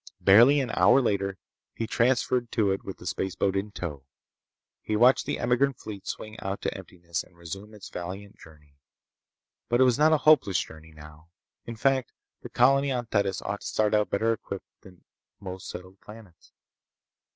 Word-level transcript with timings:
Barely 0.19 0.59
an 0.59 0.71
hour 0.71 0.99
later 0.99 1.37
he 1.75 1.85
transferred 1.85 2.51
to 2.53 2.71
it 2.71 2.83
with 2.83 2.97
the 2.97 3.05
spaceboat 3.05 3.55
in 3.55 3.69
tow. 3.69 4.03
He 4.81 4.95
watched 4.95 5.27
the 5.27 5.37
emigrant 5.37 5.77
fleet 5.77 6.07
swing 6.07 6.39
out 6.39 6.59
to 6.63 6.75
emptiness 6.75 7.21
and 7.21 7.37
resume 7.37 7.75
its 7.75 7.87
valiant 7.91 8.35
journey. 8.39 8.79
But 9.69 9.79
it 9.79 9.83
was 9.83 9.99
not 9.99 10.11
a 10.11 10.17
hopeless 10.25 10.59
journey, 10.59 10.91
now. 10.91 11.29
In 11.67 11.75
fact, 11.75 12.13
the 12.41 12.49
colony 12.49 12.91
on 12.91 13.05
Thetis 13.05 13.43
ought 13.43 13.61
to 13.61 13.67
start 13.67 13.93
out 13.93 14.09
better 14.09 14.33
equipped 14.33 14.65
than 14.81 15.03
most 15.39 15.69
settled 15.69 16.01
planets. 16.01 16.51